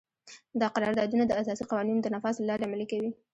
[0.59, 3.09] دا قراردادونه د اساسي قوانینو د نفاذ له لارې عملي کوي.